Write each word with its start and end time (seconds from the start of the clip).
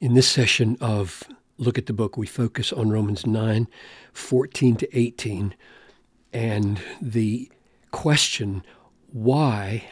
In 0.00 0.14
this 0.14 0.28
session 0.28 0.78
of 0.80 1.24
Look 1.58 1.76
at 1.76 1.84
the 1.84 1.92
Book, 1.92 2.16
we 2.16 2.26
focus 2.26 2.72
on 2.72 2.88
Romans 2.88 3.26
9 3.26 3.68
14 4.14 4.76
to 4.76 4.98
18 4.98 5.54
and 6.32 6.80
the 7.02 7.50
question 7.90 8.64
why 9.12 9.84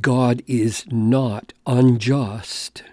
God 0.00 0.42
is 0.46 0.86
not 0.90 1.52
unjust 1.66 2.84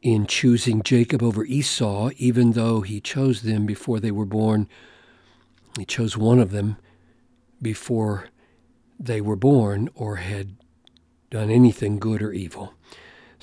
in 0.00 0.26
choosing 0.26 0.82
Jacob 0.82 1.22
over 1.22 1.44
Esau, 1.44 2.08
even 2.16 2.52
though 2.52 2.80
he 2.80 2.98
chose 2.98 3.42
them 3.42 3.66
before 3.66 4.00
they 4.00 4.10
were 4.10 4.24
born. 4.24 4.68
He 5.78 5.84
chose 5.84 6.16
one 6.16 6.38
of 6.38 6.50
them 6.50 6.78
before 7.60 8.30
they 8.98 9.20
were 9.20 9.36
born 9.36 9.90
or 9.94 10.16
had 10.16 10.56
done 11.28 11.50
anything 11.50 11.98
good 11.98 12.22
or 12.22 12.32
evil. 12.32 12.72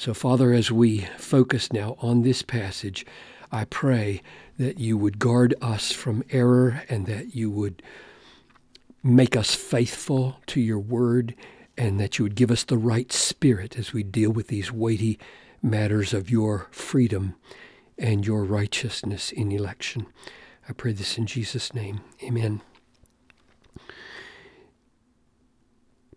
So, 0.03 0.13
Father, 0.13 0.51
as 0.51 0.69
we 0.69 1.07
focus 1.17 1.71
now 1.71 1.95
on 1.99 2.23
this 2.23 2.41
passage, 2.41 3.05
I 3.53 3.63
pray 3.63 4.21
that 4.59 4.77
you 4.77 4.97
would 4.97 5.17
guard 5.17 5.55
us 5.61 5.93
from 5.93 6.25
error 6.29 6.83
and 6.89 7.05
that 7.05 7.33
you 7.33 7.49
would 7.49 7.81
make 9.01 9.37
us 9.37 9.55
faithful 9.55 10.41
to 10.47 10.59
your 10.59 10.77
word 10.77 11.35
and 11.77 12.01
that 12.01 12.19
you 12.19 12.25
would 12.25 12.35
give 12.35 12.51
us 12.51 12.65
the 12.65 12.77
right 12.77 13.13
spirit 13.13 13.79
as 13.79 13.93
we 13.93 14.03
deal 14.03 14.29
with 14.29 14.49
these 14.49 14.73
weighty 14.73 15.17
matters 15.61 16.13
of 16.13 16.29
your 16.29 16.67
freedom 16.71 17.35
and 17.97 18.27
your 18.27 18.43
righteousness 18.43 19.31
in 19.31 19.53
election. 19.53 20.05
I 20.67 20.73
pray 20.73 20.91
this 20.91 21.17
in 21.17 21.27
Jesus' 21.27 21.73
name. 21.73 22.01
Amen. 22.21 22.59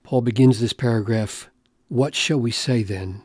Paul 0.03 0.23
begins 0.23 0.59
this 0.59 0.73
paragraph 0.73 1.49
What 1.87 2.17
shall 2.17 2.41
we 2.41 2.51
say 2.51 2.83
then? 2.83 3.23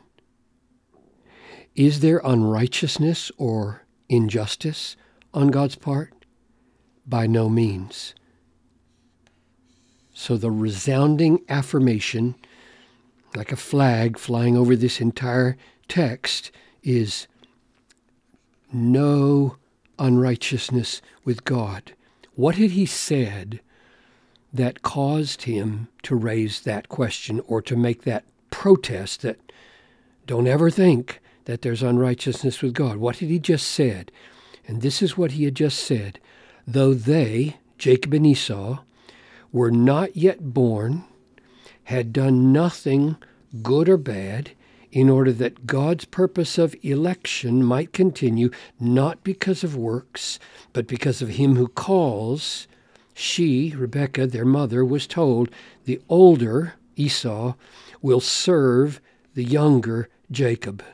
Is 1.74 2.00
there 2.00 2.20
unrighteousness 2.24 3.32
or 3.38 3.82
injustice 4.08 4.96
on 5.32 5.48
God's 5.48 5.76
part? 5.76 6.12
By 7.06 7.26
no 7.26 7.48
means. 7.48 8.14
So 10.12 10.36
the 10.36 10.50
resounding 10.50 11.40
affirmation, 11.48 12.34
like 13.34 13.50
a 13.50 13.56
flag 13.56 14.18
flying 14.18 14.56
over 14.56 14.76
this 14.76 15.00
entire 15.00 15.56
text, 15.88 16.50
is 16.82 17.26
no 18.70 19.56
unrighteousness 19.98 21.00
with 21.24 21.44
God. 21.44 21.94
What 22.34 22.56
had 22.56 22.72
he 22.72 22.86
said 22.86 23.60
that 24.52 24.82
caused 24.82 25.42
him 25.42 25.88
to 26.02 26.14
raise 26.14 26.60
that 26.60 26.88
question 26.88 27.40
or 27.46 27.62
to 27.62 27.76
make 27.76 28.02
that 28.02 28.24
protest 28.50 29.22
that 29.22 29.38
don't 30.26 30.46
ever 30.46 30.70
think 30.70 31.20
that 31.44 31.62
there's 31.62 31.82
unrighteousness 31.82 32.62
with 32.62 32.74
God. 32.74 32.96
What 32.96 33.18
had 33.18 33.28
he 33.28 33.38
just 33.38 33.68
said? 33.68 34.10
And 34.66 34.80
this 34.80 35.02
is 35.02 35.16
what 35.16 35.32
he 35.32 35.44
had 35.44 35.54
just 35.54 35.78
said. 35.78 36.18
Though 36.66 36.94
they, 36.94 37.56
Jacob 37.78 38.14
and 38.14 38.26
Esau, 38.26 38.78
were 39.50 39.70
not 39.70 40.16
yet 40.16 40.54
born, 40.54 41.04
had 41.84 42.12
done 42.12 42.52
nothing 42.52 43.16
good 43.62 43.88
or 43.88 43.96
bad, 43.96 44.52
in 44.92 45.08
order 45.08 45.32
that 45.32 45.66
God's 45.66 46.04
purpose 46.04 46.58
of 46.58 46.76
election 46.82 47.64
might 47.64 47.92
continue, 47.94 48.50
not 48.78 49.24
because 49.24 49.64
of 49.64 49.74
works, 49.74 50.38
but 50.74 50.86
because 50.86 51.22
of 51.22 51.30
him 51.30 51.56
who 51.56 51.66
calls, 51.66 52.68
she, 53.14 53.74
Rebekah, 53.74 54.26
their 54.26 54.44
mother, 54.44 54.84
was 54.84 55.06
told, 55.06 55.48
the 55.86 56.00
older, 56.08 56.74
Esau, 56.94 57.54
will 58.02 58.20
serve 58.20 59.00
the 59.34 59.44
younger, 59.44 60.08
Jacob. 60.30 60.84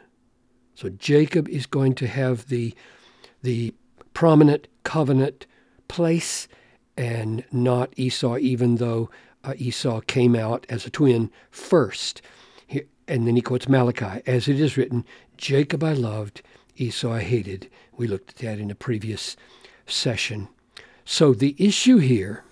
So 0.78 0.90
Jacob 0.90 1.48
is 1.48 1.66
going 1.66 1.96
to 1.96 2.06
have 2.06 2.46
the, 2.46 2.72
the 3.42 3.74
prominent 4.14 4.68
covenant 4.84 5.44
place 5.88 6.46
and 6.96 7.42
not 7.50 7.92
Esau, 7.96 8.36
even 8.38 8.76
though 8.76 9.10
uh, 9.42 9.54
Esau 9.56 10.00
came 10.02 10.36
out 10.36 10.64
as 10.68 10.86
a 10.86 10.90
twin 10.90 11.32
first. 11.50 12.22
He, 12.64 12.82
and 13.08 13.26
then 13.26 13.34
he 13.34 13.42
quotes 13.42 13.68
Malachi, 13.68 14.22
as 14.24 14.46
it 14.46 14.60
is 14.60 14.76
written, 14.76 15.04
Jacob 15.36 15.82
I 15.82 15.94
loved, 15.94 16.42
Esau 16.76 17.12
I 17.12 17.22
hated. 17.22 17.68
We 17.96 18.06
looked 18.06 18.30
at 18.30 18.36
that 18.36 18.60
in 18.60 18.70
a 18.70 18.76
previous 18.76 19.36
session. 19.84 20.46
So 21.04 21.34
the 21.34 21.56
issue 21.58 21.96
here 21.96 22.44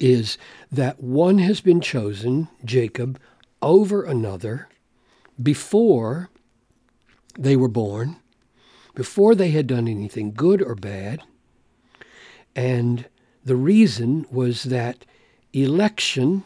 is 0.00 0.38
that 0.72 1.00
one 1.00 1.38
has 1.38 1.60
been 1.60 1.80
chosen, 1.80 2.48
Jacob, 2.64 3.20
over 3.62 4.02
another 4.02 4.66
before 5.40 6.28
they 7.38 7.56
were 7.56 7.68
born, 7.68 8.16
before 8.94 9.34
they 9.34 9.50
had 9.50 9.66
done 9.66 9.88
anything 9.88 10.32
good 10.32 10.62
or 10.62 10.74
bad. 10.74 11.20
And 12.54 13.06
the 13.44 13.56
reason 13.56 14.26
was 14.30 14.64
that 14.64 15.04
election 15.52 16.44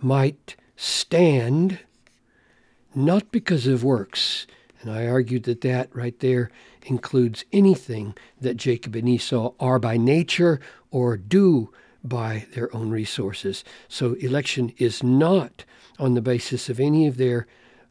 might 0.00 0.56
stand 0.76 1.78
not 2.94 3.30
because 3.30 3.66
of 3.66 3.84
works. 3.84 4.46
And 4.80 4.90
I 4.90 5.06
argued 5.06 5.44
that 5.44 5.60
that 5.60 5.94
right 5.94 6.18
there 6.20 6.50
includes 6.86 7.44
anything 7.52 8.14
that 8.40 8.56
Jacob 8.56 8.96
and 8.96 9.08
Esau 9.08 9.52
are 9.60 9.78
by 9.78 9.96
nature 9.98 10.58
or 10.90 11.16
do 11.16 11.70
by 12.02 12.46
their 12.54 12.74
own 12.74 12.90
resources. 12.90 13.62
So 13.88 14.14
election 14.14 14.72
is 14.78 15.02
not 15.02 15.64
on 15.98 16.14
the 16.14 16.22
basis 16.22 16.70
of 16.70 16.80
any 16.80 17.06
of 17.06 17.18
their 17.18 17.46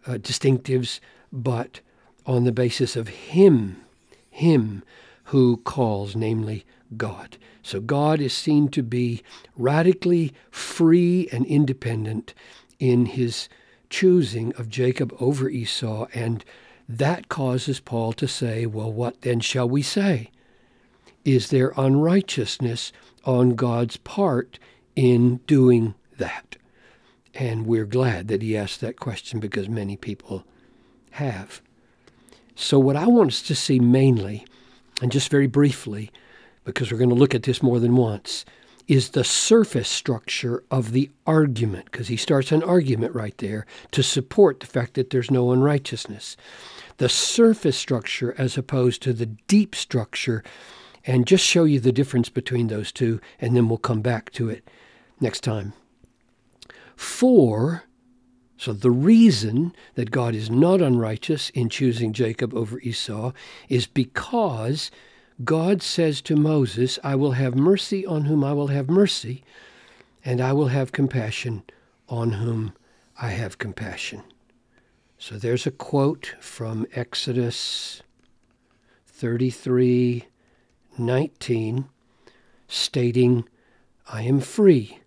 uh, 0.07 0.13
distinctives 0.13 0.99
but 1.31 1.81
on 2.25 2.43
the 2.43 2.51
basis 2.51 2.95
of 2.95 3.07
Him, 3.07 3.81
Him 4.29 4.83
who 5.25 5.57
calls, 5.57 6.15
namely 6.15 6.65
God. 6.97 7.37
So 7.61 7.79
God 7.79 8.19
is 8.19 8.33
seen 8.33 8.69
to 8.69 8.81
be 8.81 9.21
radically 9.55 10.33
free 10.49 11.29
and 11.31 11.45
independent 11.45 12.33
in 12.79 13.05
his 13.05 13.47
choosing 13.89 14.53
of 14.55 14.69
Jacob 14.69 15.15
over 15.19 15.49
Esau, 15.49 16.07
and 16.13 16.43
that 16.87 17.29
causes 17.29 17.79
Paul 17.79 18.13
to 18.13 18.27
say, 18.27 18.65
Well, 18.65 18.91
what 18.91 19.21
then 19.21 19.39
shall 19.39 19.69
we 19.69 19.81
say? 19.81 20.31
Is 21.25 21.49
there 21.49 21.73
unrighteousness 21.77 22.91
on 23.23 23.55
God's 23.55 23.97
part 23.97 24.57
in 24.95 25.37
doing 25.45 25.93
that? 26.17 26.55
And 27.35 27.67
we're 27.67 27.85
glad 27.85 28.27
that 28.29 28.41
he 28.41 28.57
asked 28.57 28.81
that 28.81 28.99
question 28.99 29.39
because 29.39 29.69
many 29.69 29.95
people 29.95 30.43
have. 31.19 31.61
So, 32.55 32.79
what 32.79 32.95
I 32.95 33.07
want 33.07 33.31
us 33.31 33.41
to 33.43 33.55
see 33.55 33.79
mainly, 33.79 34.45
and 35.01 35.11
just 35.11 35.29
very 35.29 35.47
briefly, 35.47 36.11
because 36.65 36.91
we're 36.91 36.97
going 36.97 37.09
to 37.09 37.15
look 37.15 37.35
at 37.35 37.43
this 37.43 37.63
more 37.63 37.79
than 37.79 37.95
once, 37.95 38.45
is 38.87 39.09
the 39.09 39.23
surface 39.23 39.87
structure 39.87 40.63
of 40.71 40.91
the 40.91 41.09
argument, 41.27 41.85
because 41.85 42.07
he 42.07 42.17
starts 42.17 42.51
an 42.51 42.63
argument 42.63 43.13
right 43.13 43.37
there 43.37 43.65
to 43.91 44.01
support 44.01 44.59
the 44.59 44.65
fact 44.65 44.95
that 44.95 45.11
there's 45.11 45.31
no 45.31 45.51
unrighteousness. 45.51 46.35
The 46.97 47.07
surface 47.07 47.77
structure 47.77 48.35
as 48.37 48.57
opposed 48.57 49.01
to 49.03 49.13
the 49.13 49.27
deep 49.27 49.75
structure, 49.75 50.43
and 51.05 51.27
just 51.27 51.45
show 51.45 51.63
you 51.63 51.79
the 51.79 51.91
difference 51.91 52.29
between 52.29 52.67
those 52.67 52.91
two, 52.91 53.21
and 53.39 53.55
then 53.55 53.69
we'll 53.69 53.77
come 53.77 54.01
back 54.01 54.31
to 54.31 54.49
it 54.49 54.67
next 55.21 55.41
time. 55.41 55.73
For 56.95 57.83
so 58.59 58.73
the 58.73 58.91
reason 58.91 59.73
that 59.95 60.11
God 60.11 60.35
is 60.35 60.49
not 60.49 60.81
unrighteous 60.81 61.49
in 61.51 61.69
choosing 61.69 62.11
Jacob 62.11 62.53
over 62.53 62.77
Esau 62.81 63.31
is 63.69 63.87
because 63.87 64.91
God 65.45 65.81
says 65.81 66.19
to 66.23 66.35
Moses, 66.35 66.99
I 67.01 67.15
will 67.15 67.31
have 67.31 67.55
mercy 67.55 68.05
on 68.05 68.25
whom 68.25 68.43
I 68.43 68.51
will 68.51 68.67
have 68.67 68.89
mercy, 68.89 69.45
and 70.25 70.41
I 70.41 70.51
will 70.51 70.67
have 70.67 70.91
compassion 70.91 71.63
on 72.09 72.33
whom 72.33 72.73
I 73.21 73.29
have 73.29 73.59
compassion. 73.59 74.23
So 75.17 75.37
there's 75.37 75.65
a 75.65 75.71
quote 75.71 76.35
from 76.41 76.85
Exodus 76.93 78.01
33 79.07 80.25
19 80.97 81.85
stating, 82.67 83.47
I 84.11 84.23
am 84.23 84.41
free. 84.41 84.99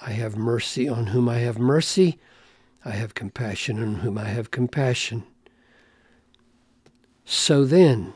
I 0.00 0.12
have 0.12 0.34
mercy 0.34 0.88
on 0.88 1.08
whom 1.08 1.28
I 1.28 1.40
have 1.40 1.58
mercy 1.58 2.18
I 2.84 2.90
have 2.92 3.14
compassion 3.14 3.82
on 3.82 3.96
whom 3.96 4.16
I 4.16 4.24
have 4.24 4.50
compassion. 4.50 5.24
So 7.24 7.64
then, 7.64 8.12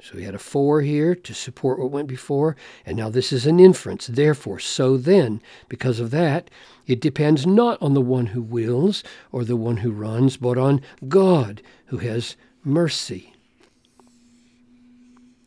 so 0.00 0.16
we 0.16 0.24
had 0.24 0.34
a 0.34 0.38
for 0.38 0.82
here 0.82 1.14
to 1.14 1.34
support 1.34 1.78
what 1.78 1.90
went 1.90 2.08
before, 2.08 2.56
and 2.86 2.96
now 2.96 3.08
this 3.08 3.32
is 3.32 3.46
an 3.46 3.58
inference. 3.58 4.06
Therefore, 4.06 4.58
so 4.58 4.96
then, 4.96 5.40
because 5.68 5.98
of 5.98 6.10
that, 6.10 6.50
it 6.86 7.00
depends 7.00 7.46
not 7.46 7.80
on 7.82 7.94
the 7.94 8.00
one 8.00 8.26
who 8.26 8.42
wills 8.42 9.02
or 9.32 9.44
the 9.44 9.56
one 9.56 9.78
who 9.78 9.90
runs, 9.90 10.36
but 10.36 10.58
on 10.58 10.82
God 11.08 11.62
who 11.86 11.98
has 11.98 12.36
mercy. 12.62 13.34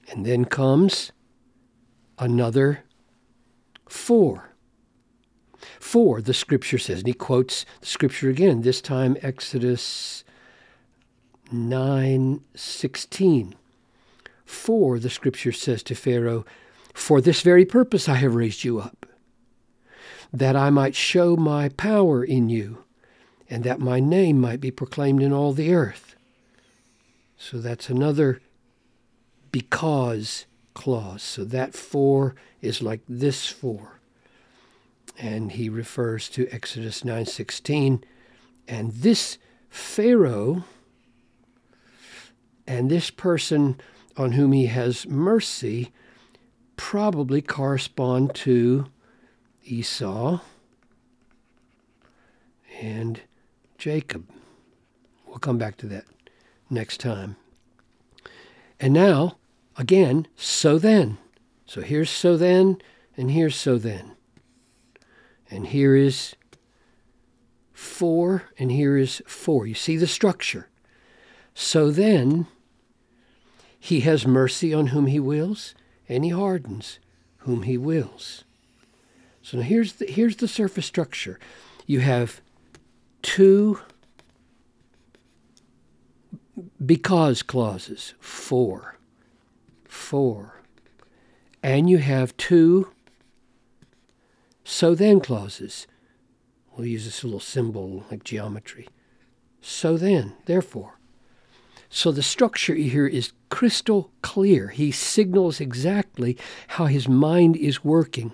And 0.09 0.25
then 0.25 0.45
comes 0.45 1.11
another 2.17 2.83
for. 3.87 4.55
For, 5.79 6.21
the 6.21 6.33
scripture 6.33 6.77
says, 6.77 6.99
and 6.99 7.07
he 7.07 7.13
quotes 7.13 7.65
the 7.81 7.87
scripture 7.87 8.29
again, 8.29 8.61
this 8.61 8.81
time 8.81 9.17
Exodus 9.21 10.23
9:16. 11.51 13.53
For 14.45 14.99
the 14.99 15.09
scripture 15.09 15.51
says 15.51 15.83
to 15.83 15.95
Pharaoh, 15.95 16.45
For 16.93 17.21
this 17.21 17.41
very 17.41 17.65
purpose 17.65 18.07
I 18.07 18.15
have 18.15 18.35
raised 18.35 18.63
you 18.63 18.79
up, 18.79 19.05
that 20.31 20.55
I 20.55 20.69
might 20.69 20.95
show 20.95 21.35
my 21.35 21.69
power 21.69 22.23
in 22.23 22.49
you, 22.49 22.83
and 23.49 23.63
that 23.63 23.79
my 23.79 23.99
name 23.99 24.39
might 24.39 24.61
be 24.61 24.71
proclaimed 24.71 25.21
in 25.21 25.33
all 25.33 25.53
the 25.53 25.73
earth. 25.73 26.15
So 27.37 27.59
that's 27.59 27.89
another 27.89 28.41
because 29.51 30.45
clause. 30.73 31.23
So 31.23 31.43
that 31.45 31.73
for 31.73 32.35
is 32.61 32.81
like 32.81 33.01
this 33.07 33.47
for. 33.47 33.96
And 35.19 35.51
he 35.53 35.69
refers 35.69 36.29
to 36.29 36.47
Exodus 36.51 37.03
9:16 37.03 38.03
and 38.67 38.91
this 38.93 39.37
Pharaoh 39.69 40.63
and 42.67 42.91
this 42.91 43.09
person 43.09 43.79
on 44.15 44.33
whom 44.33 44.51
he 44.51 44.67
has 44.67 45.07
mercy 45.07 45.91
probably 46.75 47.41
correspond 47.41 48.35
to 48.35 48.87
Esau 49.63 50.39
and 52.81 53.21
Jacob. 53.77 54.29
We'll 55.25 55.39
come 55.39 55.57
back 55.57 55.77
to 55.77 55.87
that 55.87 56.05
next 56.69 56.99
time. 56.99 57.35
And 58.79 58.93
now, 58.93 59.37
again, 59.77 60.27
so 60.35 60.77
then. 60.77 61.17
So 61.65 61.81
here's 61.81 62.09
so 62.09 62.37
then, 62.37 62.77
and 63.15 63.31
here's 63.31 63.55
so 63.55 63.77
then. 63.77 64.16
And 65.49 65.67
here 65.67 65.95
is 65.95 66.35
for, 67.73 68.43
and 68.57 68.71
here 68.71 68.97
is 68.97 69.21
for. 69.25 69.65
You 69.65 69.75
see 69.75 69.97
the 69.97 70.07
structure. 70.07 70.67
So 71.53 71.91
then, 71.91 72.47
he 73.79 74.01
has 74.01 74.27
mercy 74.27 74.73
on 74.73 74.87
whom 74.87 75.05
he 75.05 75.19
wills, 75.19 75.73
and 76.09 76.23
he 76.23 76.31
hardens 76.31 76.99
whom 77.39 77.63
he 77.63 77.77
wills. 77.77 78.43
So 79.41 79.57
now 79.57 79.63
here's 79.63 79.93
the, 79.93 80.05
here's 80.05 80.37
the 80.37 80.47
surface 80.47 80.85
structure. 80.85 81.39
You 81.85 82.01
have 82.01 82.41
two 83.21 83.79
because 86.85 87.43
clauses, 87.43 88.13
for, 88.19 88.97
for, 89.85 90.61
and 91.63 91.89
you 91.89 91.99
have 91.99 92.35
two 92.35 92.89
so 94.69 94.93
then 94.93 95.21
clauses. 95.21 95.87
We'll 96.75 96.87
use 96.87 97.05
this 97.05 97.23
little 97.23 97.39
symbol 97.39 98.03
like 98.11 98.25
geometry. 98.25 98.89
So 99.61 99.95
then, 99.95 100.33
therefore. 100.45 100.99
So 101.89 102.11
the 102.11 102.21
structure 102.21 102.75
here 102.75 103.07
is 103.07 103.31
crystal 103.47 104.11
clear. 104.21 104.67
He 104.67 104.91
signals 104.91 105.61
exactly 105.61 106.37
how 106.67 106.87
his 106.87 107.07
mind 107.07 107.55
is 107.55 107.85
working. 107.85 108.33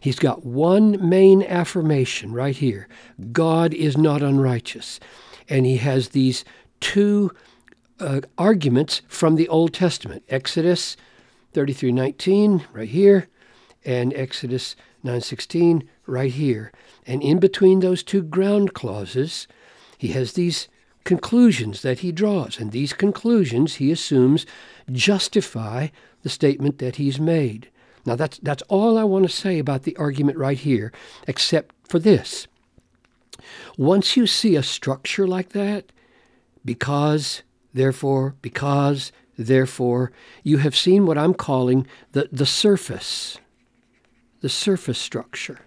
He's 0.00 0.18
got 0.18 0.46
one 0.46 1.06
main 1.06 1.42
affirmation 1.42 2.32
right 2.32 2.56
here 2.56 2.88
God 3.32 3.74
is 3.74 3.98
not 3.98 4.22
unrighteous. 4.22 5.00
And 5.50 5.66
he 5.66 5.76
has 5.76 6.08
these 6.08 6.46
two 6.80 7.30
uh, 8.00 8.22
arguments 8.38 9.02
from 9.06 9.36
the 9.36 9.48
Old 9.48 9.74
Testament 9.74 10.24
Exodus 10.30 10.96
33:19 11.52 12.64
right 12.72 12.88
here 12.88 13.28
and 13.84 14.14
Exodus 14.14 14.76
9:16 15.04 15.82
right 16.06 16.32
here. 16.32 16.72
And 17.06 17.22
in 17.22 17.38
between 17.38 17.80
those 17.80 18.02
two 18.02 18.22
ground 18.22 18.74
clauses, 18.74 19.46
he 19.98 20.08
has 20.08 20.32
these 20.32 20.68
conclusions 21.04 21.82
that 21.82 22.00
he 22.00 22.12
draws. 22.12 22.58
And 22.58 22.72
these 22.72 22.92
conclusions, 22.92 23.74
he 23.74 23.92
assumes, 23.92 24.46
justify 24.90 25.88
the 26.22 26.28
statement 26.28 26.78
that 26.78 26.96
he's 26.96 27.20
made. 27.20 27.70
Now, 28.06 28.16
that's, 28.16 28.38
that's 28.38 28.62
all 28.68 28.98
I 28.98 29.04
want 29.04 29.24
to 29.24 29.30
say 29.30 29.58
about 29.58 29.84
the 29.84 29.96
argument 29.96 30.38
right 30.38 30.58
here, 30.58 30.92
except 31.26 31.74
for 31.88 31.98
this. 31.98 32.46
Once 33.76 34.16
you 34.16 34.26
see 34.26 34.56
a 34.56 34.62
structure 34.62 35.26
like 35.26 35.50
that, 35.50 35.86
because, 36.64 37.42
therefore, 37.72 38.34
because, 38.42 39.12
therefore, 39.38 40.12
you 40.42 40.58
have 40.58 40.76
seen 40.76 41.06
what 41.06 41.18
I'm 41.18 41.34
calling 41.34 41.86
the, 42.12 42.28
the 42.30 42.46
surface, 42.46 43.38
the 44.44 44.50
surface 44.50 44.98
structure. 44.98 45.60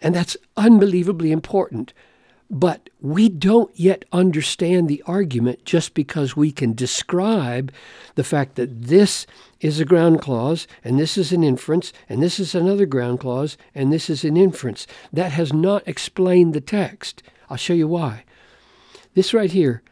And 0.00 0.14
that's 0.14 0.36
unbelievably 0.56 1.32
important. 1.32 1.92
But 2.48 2.88
we 3.00 3.28
don't 3.28 3.76
yet 3.76 4.04
understand 4.12 4.86
the 4.86 5.02
argument 5.04 5.64
just 5.64 5.94
because 5.94 6.36
we 6.36 6.52
can 6.52 6.72
describe 6.72 7.72
the 8.14 8.22
fact 8.22 8.54
that 8.54 8.82
this 8.82 9.26
is 9.58 9.80
a 9.80 9.84
ground 9.84 10.20
clause, 10.20 10.68
and 10.84 11.00
this 11.00 11.18
is 11.18 11.32
an 11.32 11.42
inference, 11.42 11.92
and 12.08 12.22
this 12.22 12.38
is 12.38 12.54
another 12.54 12.86
ground 12.86 13.18
clause, 13.18 13.56
and 13.74 13.92
this 13.92 14.08
is 14.08 14.22
an 14.22 14.36
inference. 14.36 14.86
That 15.12 15.32
has 15.32 15.52
not 15.52 15.82
explained 15.88 16.54
the 16.54 16.60
text. 16.60 17.24
I'll 17.50 17.56
show 17.56 17.74
you 17.74 17.88
why. 17.88 18.22
This 19.14 19.34
right 19.34 19.50
here, 19.50 19.82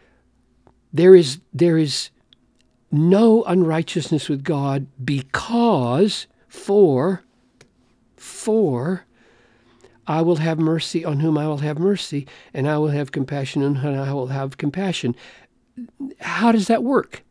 there 0.92 1.16
is, 1.16 1.40
there 1.52 1.78
is 1.78 2.10
no 2.90 3.44
unrighteousness 3.44 4.28
with 4.28 4.42
God 4.42 4.86
because, 5.04 6.26
for, 6.48 7.22
for, 8.16 9.06
I 10.06 10.22
will 10.22 10.36
have 10.36 10.58
mercy 10.58 11.04
on 11.04 11.20
whom 11.20 11.38
I 11.38 11.46
will 11.46 11.58
have 11.58 11.78
mercy, 11.78 12.26
and 12.52 12.68
I 12.68 12.78
will 12.78 12.88
have 12.88 13.12
compassion 13.12 13.62
on 13.62 13.76
whom 13.76 13.98
I 13.98 14.12
will 14.12 14.28
have 14.28 14.56
compassion. 14.56 15.14
How 16.20 16.50
does 16.52 16.66
that 16.66 16.82
work? 16.82 17.22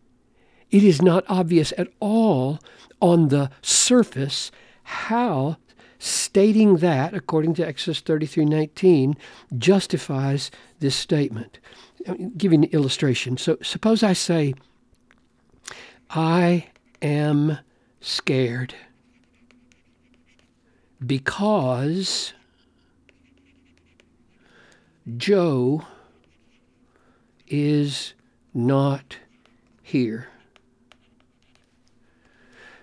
It 0.71 0.83
is 0.83 1.01
not 1.01 1.25
obvious 1.27 1.73
at 1.77 1.89
all 1.99 2.59
on 3.01 3.29
the 3.29 3.49
surface 3.61 4.51
how 4.83 5.57
stating 5.97 6.77
that, 6.77 7.13
according 7.13 7.53
to 7.55 7.67
Exodus 7.67 8.01
33:19, 8.01 9.17
justifies 9.57 10.49
this 10.79 10.95
statement. 10.95 11.59
I'll 12.07 12.15
give 12.15 12.53
an 12.53 12.63
illustration. 12.65 13.37
So 13.37 13.57
suppose 13.61 14.03
I 14.03 14.13
say, 14.13 14.53
I 16.09 16.67
am 17.03 17.59
scared 18.01 18.73
because 21.05 22.33
Joe 25.17 25.83
is 27.47 28.13
not 28.53 29.17
here. 29.83 30.29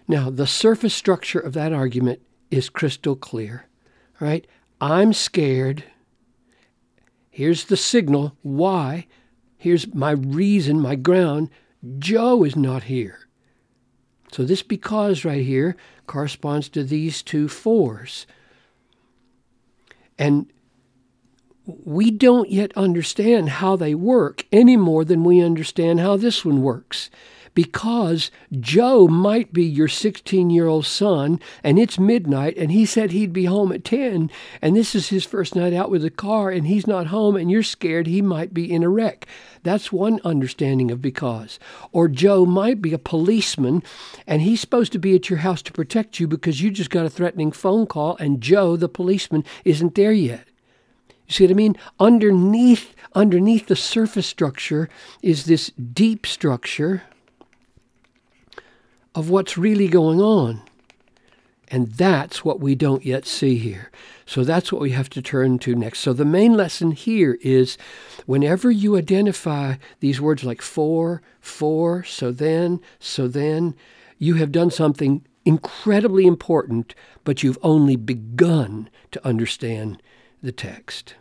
Now, 0.06 0.30
the 0.30 0.46
surface 0.46 0.94
structure 0.94 1.40
of 1.40 1.52
that 1.54 1.72
argument 1.72 2.22
is 2.52 2.68
crystal 2.68 3.16
clear, 3.16 3.66
right? 4.20 4.46
I'm 4.80 5.12
scared. 5.12 5.82
Here's 7.28 7.64
the 7.64 7.76
signal. 7.76 8.36
Why? 8.42 9.08
Here's 9.56 9.92
my 9.92 10.12
reason, 10.12 10.80
my 10.80 10.94
ground. 10.94 11.50
Joe 11.98 12.44
is 12.44 12.56
not 12.56 12.84
here. 12.84 13.26
So 14.32 14.44
this 14.44 14.62
because 14.62 15.24
right 15.24 15.44
here 15.44 15.76
corresponds 16.06 16.68
to 16.70 16.84
these 16.84 17.22
two 17.22 17.48
fors. 17.48 18.26
And 20.18 20.50
we 21.66 22.10
don't 22.10 22.50
yet 22.50 22.72
understand 22.76 23.48
how 23.48 23.76
they 23.76 23.94
work 23.94 24.46
any 24.52 24.76
more 24.76 25.04
than 25.04 25.24
we 25.24 25.40
understand 25.40 26.00
how 26.00 26.16
this 26.16 26.44
one 26.44 26.62
works. 26.62 27.10
Because 27.56 28.30
Joe 28.52 29.08
might 29.08 29.50
be 29.50 29.64
your 29.64 29.88
16 29.88 30.50
year 30.50 30.66
old 30.66 30.84
son, 30.84 31.40
and 31.64 31.78
it's 31.78 31.98
midnight, 31.98 32.54
and 32.58 32.70
he 32.70 32.84
said 32.84 33.12
he'd 33.12 33.32
be 33.32 33.46
home 33.46 33.72
at 33.72 33.82
10, 33.82 34.30
and 34.60 34.76
this 34.76 34.94
is 34.94 35.08
his 35.08 35.24
first 35.24 35.56
night 35.56 35.72
out 35.72 35.90
with 35.90 36.02
the 36.02 36.10
car, 36.10 36.50
and 36.50 36.66
he's 36.66 36.86
not 36.86 37.06
home, 37.06 37.34
and 37.34 37.50
you're 37.50 37.62
scared 37.62 38.06
he 38.06 38.20
might 38.20 38.52
be 38.52 38.70
in 38.70 38.82
a 38.82 38.90
wreck. 38.90 39.26
That's 39.62 39.90
one 39.90 40.20
understanding 40.22 40.90
of 40.90 41.00
because. 41.00 41.58
Or 41.92 42.08
Joe 42.08 42.44
might 42.44 42.82
be 42.82 42.92
a 42.92 42.98
policeman, 42.98 43.82
and 44.26 44.42
he's 44.42 44.60
supposed 44.60 44.92
to 44.92 44.98
be 44.98 45.16
at 45.16 45.30
your 45.30 45.38
house 45.38 45.62
to 45.62 45.72
protect 45.72 46.20
you 46.20 46.28
because 46.28 46.60
you 46.60 46.70
just 46.70 46.90
got 46.90 47.06
a 47.06 47.10
threatening 47.10 47.52
phone 47.52 47.86
call, 47.86 48.18
and 48.18 48.42
Joe, 48.42 48.76
the 48.76 48.86
policeman, 48.86 49.44
isn't 49.64 49.94
there 49.94 50.12
yet. 50.12 50.46
You 51.26 51.32
see 51.32 51.44
what 51.44 51.52
I 51.52 51.54
mean? 51.54 51.76
Underneath, 51.98 52.94
underneath 53.14 53.66
the 53.66 53.76
surface 53.76 54.26
structure 54.26 54.90
is 55.22 55.46
this 55.46 55.70
deep 55.70 56.26
structure 56.26 57.04
of 59.16 59.30
what's 59.30 59.58
really 59.58 59.88
going 59.88 60.20
on. 60.20 60.62
And 61.68 61.88
that's 61.88 62.44
what 62.44 62.60
we 62.60 62.76
don't 62.76 63.04
yet 63.04 63.26
see 63.26 63.56
here. 63.56 63.90
So 64.24 64.44
that's 64.44 64.70
what 64.70 64.80
we 64.80 64.90
have 64.90 65.10
to 65.10 65.22
turn 65.22 65.58
to 65.60 65.74
next. 65.74 66.00
So 66.00 66.12
the 66.12 66.24
main 66.24 66.54
lesson 66.54 66.92
here 66.92 67.38
is 67.40 67.76
whenever 68.26 68.70
you 68.70 68.96
identify 68.96 69.76
these 69.98 70.20
words 70.20 70.44
like 70.44 70.62
for, 70.62 71.22
for, 71.40 72.04
so 72.04 72.30
then, 72.30 72.80
so 73.00 73.26
then, 73.26 73.74
you 74.18 74.34
have 74.34 74.52
done 74.52 74.70
something 74.70 75.24
incredibly 75.44 76.26
important, 76.26 76.94
but 77.24 77.42
you've 77.42 77.58
only 77.62 77.96
begun 77.96 78.88
to 79.12 79.26
understand 79.26 80.02
the 80.42 80.52
text. 80.52 81.14